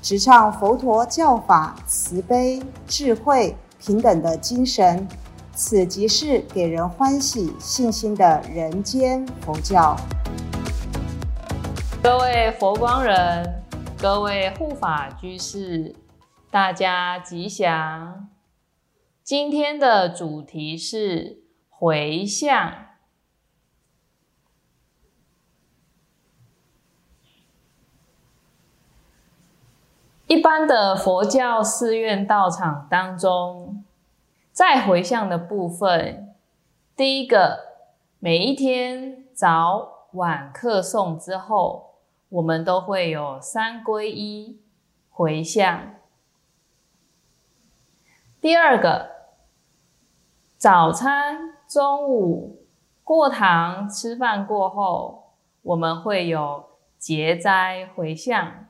[0.00, 5.06] 直唱佛陀教法慈悲、智慧、平等的精神。
[5.52, 9.96] 此即是给人欢喜、信心的人间佛教。
[12.00, 13.64] 各位佛光人，
[14.00, 15.96] 各位护法居士，
[16.48, 18.28] 大家吉祥。
[19.24, 22.87] 今天的主题是回向。
[30.28, 33.82] 一般的佛教寺院道场当中，
[34.52, 36.34] 在回向的部分，
[36.94, 37.60] 第一个，
[38.18, 41.94] 每一天早晚课诵之后，
[42.28, 44.60] 我们都会有三皈依
[45.10, 45.94] 回向。
[48.40, 49.16] 第二个。
[50.58, 52.66] 早餐、中午
[53.04, 56.64] 过堂吃饭过后，我们会有
[56.98, 58.66] 结斋回向。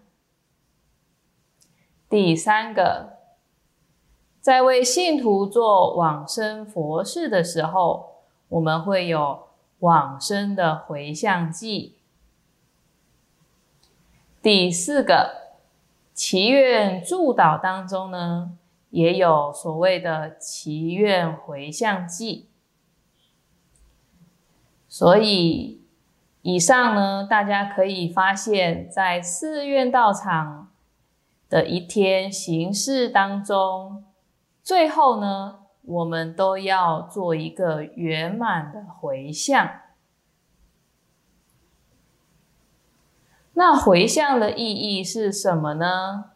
[2.08, 3.18] 第三个，
[4.40, 9.48] 在为信徒做往生佛事的时候，我们会有
[9.80, 11.96] 往生的回向记。
[14.40, 15.52] 第四个，
[16.14, 18.58] 祈愿祝祷当中呢。
[18.90, 22.48] 也有所谓的祈愿回向记，
[24.88, 25.82] 所以
[26.40, 30.67] 以上呢，大家可以发现，在寺院道场
[31.48, 34.04] 的一天行事当中，
[34.62, 39.80] 最后呢，我们都要做一个圆满的回向。
[43.54, 46.26] 那回向的意义是什么呢？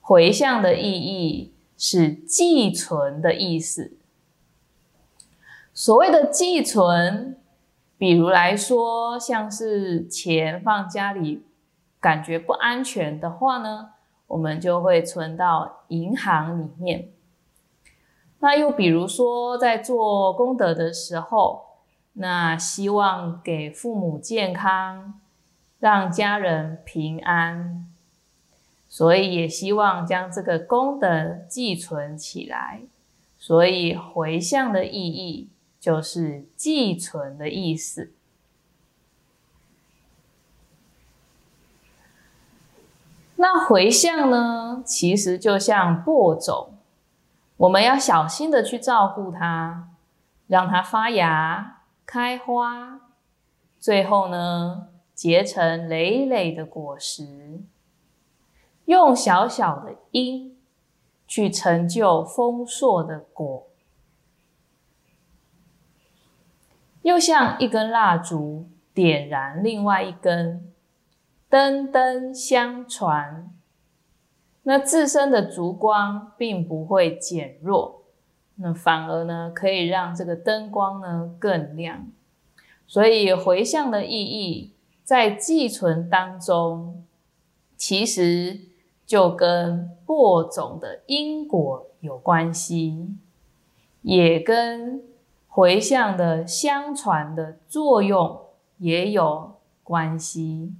[0.00, 3.92] 回向的意义是寄存的意思。
[5.74, 7.38] 所谓的寄存，
[7.98, 11.44] 比如来说，像是钱放家里，
[12.00, 13.90] 感觉不安全的话呢，
[14.26, 17.08] 我们就会存到银行里面。
[18.40, 21.66] 那又比如说，在做功德的时候，
[22.12, 25.20] 那希望给父母健康，
[25.80, 27.84] 让家人平安。
[28.90, 32.80] 所以也希望将这个功德寄存起来，
[33.38, 38.12] 所以回向的意义就是寄存的意思。
[43.40, 46.74] 那回向呢，其实就像播种，
[47.56, 49.90] 我们要小心的去照顾它，
[50.48, 53.00] 让它发芽、开花，
[53.78, 57.60] 最后呢，结成累累的果实。
[58.86, 60.58] 用小小的因
[61.28, 63.68] 去成就丰硕的果，
[67.02, 70.67] 又像一根蜡烛点燃另外一根，
[71.48, 73.50] 灯灯相传，
[74.62, 78.02] 那自身的烛光并不会减弱，
[78.56, 82.06] 那反而呢可以让这个灯光呢更亮。
[82.86, 84.72] 所以回向的意义
[85.04, 87.04] 在寄存当中，
[87.76, 88.60] 其实。
[89.08, 93.16] 就跟播种的因果有关系，
[94.02, 95.02] 也跟
[95.48, 98.38] 回向的相传的作用
[98.76, 100.74] 也有关系。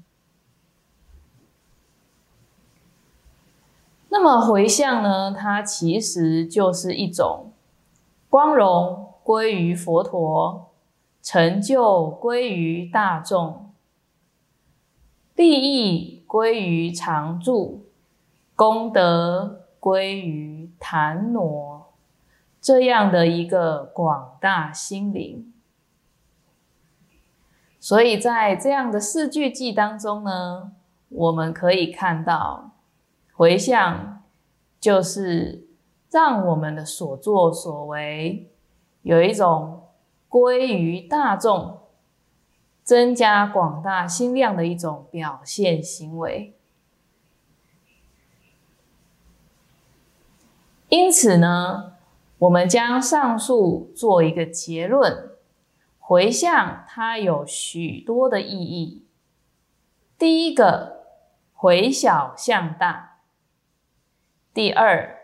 [4.18, 5.32] 那么回向呢？
[5.32, 7.52] 它其实就是一种
[8.28, 10.72] 光荣归于佛陀，
[11.22, 13.70] 成就归于大众，
[15.36, 17.84] 利益归于常住。
[18.56, 21.92] 功德归于檀挪，
[22.60, 25.52] 这样的一个广大心灵。
[27.78, 30.72] 所以在这样的四句偈当中呢，
[31.08, 32.72] 我们可以看到，
[33.38, 34.24] 回向
[34.80, 35.68] 就是
[36.10, 38.50] 让我们的所作所为
[39.02, 39.84] 有一种
[40.28, 41.82] 归于大众、
[42.82, 46.56] 增加广大心量的一种表现行为。
[50.88, 51.92] 因此呢，
[52.38, 55.30] 我们将上述做一个结论：
[56.00, 59.04] 回向它有许多的意义。
[60.18, 61.04] 第一个，
[61.54, 63.07] 回小向大，
[64.54, 65.16] 第二，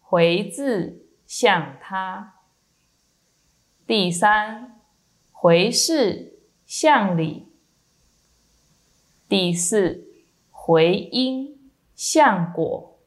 [0.00, 2.34] 回自向他；
[3.86, 4.80] 第三，
[5.32, 7.46] 回事向理；
[9.28, 10.04] 第四，
[10.50, 12.98] 回因向果；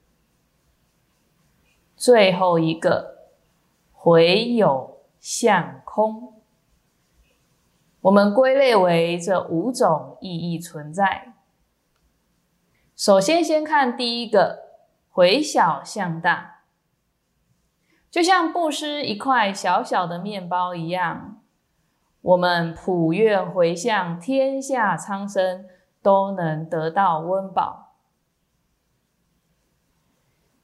[1.96, 3.30] 最后一个，
[3.94, 6.42] 回有向空。
[8.02, 11.34] 我们归类为这五种意义存在。
[12.96, 14.69] 首先，先看第一个，
[15.20, 16.62] 回小向大，
[18.10, 21.42] 就像布施一块小小的面包一样，
[22.22, 25.66] 我们普愿回向天下苍生
[26.02, 27.96] 都能得到温饱。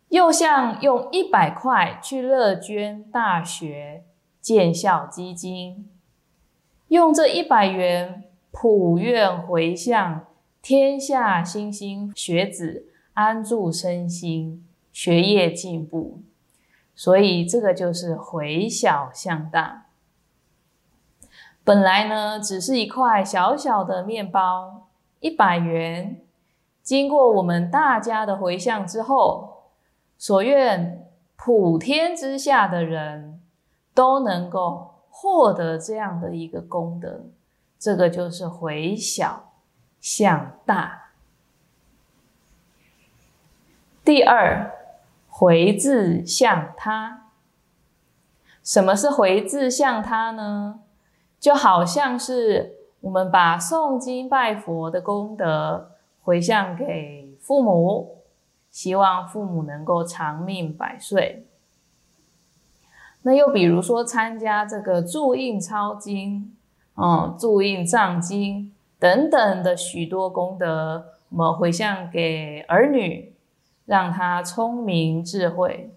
[0.08, 4.06] 又像用一百块去乐捐大学
[4.40, 5.92] 建校基金。
[6.88, 10.26] 用这一百元普愿回向
[10.62, 16.22] 天下星星学子安住身心，学业进步，
[16.94, 19.88] 所以这个就是回小向大。
[21.64, 24.88] 本来呢，只是一块小小的面包，
[25.20, 26.22] 一百元，
[26.84, 29.72] 经过我们大家的回向之后，
[30.18, 33.42] 所愿普天之下的人
[33.94, 34.92] 都能够。
[35.18, 37.28] 获得这样的一个功德，
[37.80, 39.54] 这个就是回小
[40.02, 41.05] 向大。
[44.06, 44.72] 第二，
[45.28, 47.24] 回自向他。
[48.64, 50.82] 什么是回自向他呢？
[51.40, 55.90] 就好像是我们把诵经拜佛的功德
[56.22, 58.18] 回向给父母，
[58.70, 61.48] 希望父母能够长命百岁。
[63.24, 66.56] 那又比如说参加这个注印抄经，
[66.96, 73.35] 嗯，注印藏经等等的许多功德，我们回向给儿女，
[73.86, 75.94] 让他聪明智慧。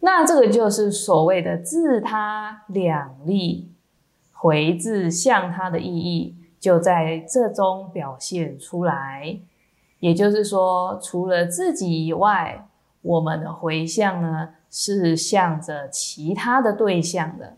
[0.00, 3.70] 那这个就是所谓的自他两利，
[4.32, 9.40] 回自向他的意义，就在这中表现出来。
[9.98, 12.66] 也就是说，除了自己以外，
[13.02, 14.54] 我们的回向呢？
[14.72, 17.56] 是向着其他的对象的。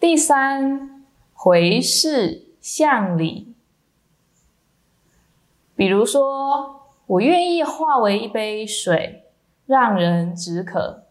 [0.00, 3.54] 第三，回事向里。
[5.76, 9.26] 比如说，我愿意化为一杯水，
[9.66, 11.04] 让人止渴；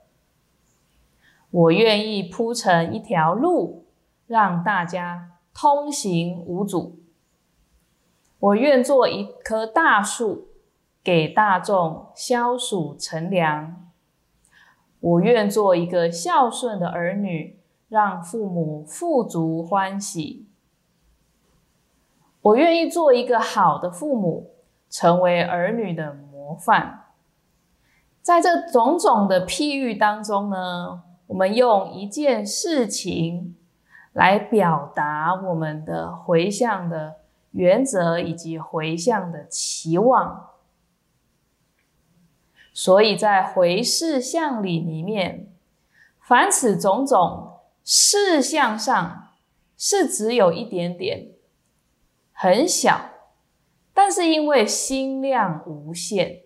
[1.52, 3.86] 我愿意铺成一条路，
[4.28, 6.98] 让大家通行无阻；
[8.40, 10.50] 我愿做一棵大树。
[11.04, 13.92] 给大众消暑乘凉，
[15.00, 17.60] 我愿做一个孝顺的儿女，
[17.90, 20.48] 让父母富足欢喜。
[22.42, 24.55] 我愿意做一个好的父母，
[24.98, 27.08] 成为儿女的模范。
[28.22, 33.58] 在这种种的譬喻当中呢，我们用一件事情
[34.14, 37.16] 来表达我们的回向的
[37.52, 40.52] 原则以及回向的期望。
[42.74, 45.50] 所以在回事相里里面，
[46.22, 49.28] 凡此种种事相上
[49.78, 51.32] 是只有一点点，
[52.32, 53.10] 很小，
[53.96, 56.42] 但是因为心量无限，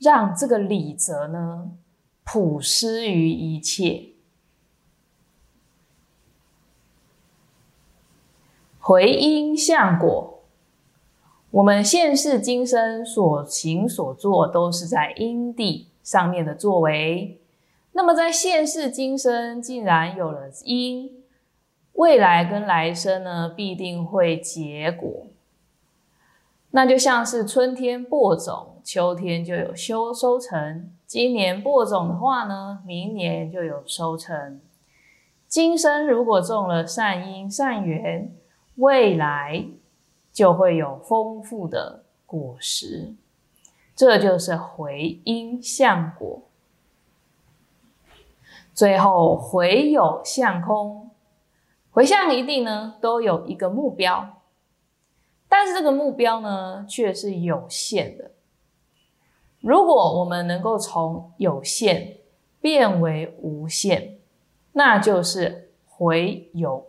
[0.00, 1.72] 让这个理则呢
[2.24, 4.14] 普施于一切，
[8.80, 10.42] 回因向果。
[11.50, 17.38] 我们现世今生所行所做，都是在因地上面的作为。
[17.92, 21.22] 那么在现世今生，竟然有了因，
[21.92, 25.26] 未来跟来生呢，必定会结果。
[26.76, 30.90] 那就像是春天播种，秋天就有收收成。
[31.06, 34.60] 今年播种的话呢，明年就有收成。
[35.48, 38.30] 今生如果种了善因善缘，
[38.74, 39.64] 未来。
[40.34, 43.14] 就会有丰富的果实，
[43.94, 46.42] 这就是回因向果。
[48.74, 51.08] 最后回有向空，
[51.90, 54.35] 回向一定呢都有一个目标，
[55.48, 58.32] 但是这个目标呢却是有限的。
[59.60, 62.18] 如果我们能够从有限
[62.60, 64.18] 变为无限，
[64.72, 66.86] 那就是回有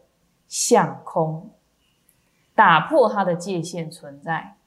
[0.47, 1.49] 向空。
[2.53, 4.57] 打破它的界限存在，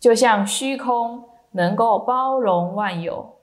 [0.00, 3.36] 就像虚空能够包容万有，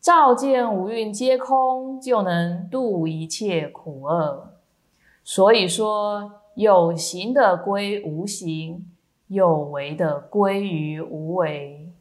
[0.00, 4.54] 照见五蕴皆空，就能度一切苦厄。
[5.24, 8.88] 所以说，有形的归无形，
[9.34, 11.92] 有为的归于无为，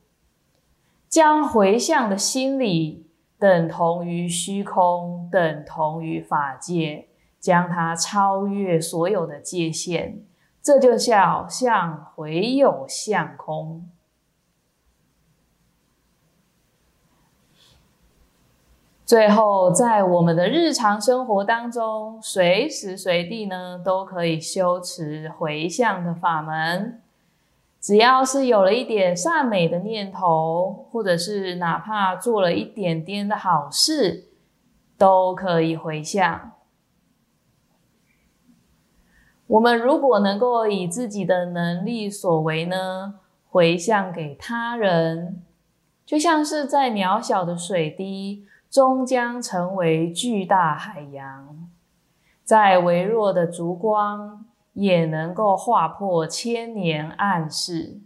[1.09, 3.05] 将回向的心理
[3.37, 7.09] 等同于虚空，等同于法界，
[7.39, 10.23] 将它超越所有的界限，
[10.61, 13.89] 这就叫向回有向空。
[19.05, 27.02] 最后，在我们的日常生活当中，随时随地呢，都可以修持回向的法门。
[27.83, 34.29] 只要是有了一点善美的念头，或者是哪怕做了一点点的好事，
[34.97, 36.53] 都可以回向。
[39.47, 43.15] 我们如果能够以自己的能力所为呢，
[43.49, 45.43] 回向给他人，
[46.05, 48.47] 就像是在渺小的水滴。
[48.71, 51.69] 终将成为巨大海洋，
[52.43, 58.01] 在微弱的烛光也能够划破千年暗示。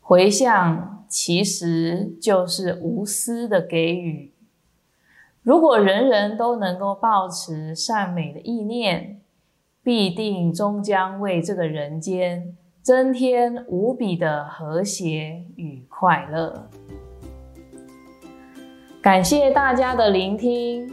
[0.00, 4.32] 回向其实就是无私的给予。
[5.42, 9.20] 如果人人都能够保持善美的意念，
[9.82, 16.68] 必定终将为这个人间增添无比的和谐与快乐。
[19.00, 20.92] 感谢大家的聆听，